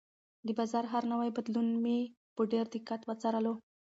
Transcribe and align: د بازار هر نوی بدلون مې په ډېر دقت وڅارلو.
د 0.47 0.49
بازار 0.57 0.85
هر 0.93 1.03
نوی 1.13 1.29
بدلون 1.37 1.67
مې 1.83 1.99
په 2.35 2.41
ډېر 2.51 2.65
دقت 2.75 3.01
وڅارلو. 3.05 3.53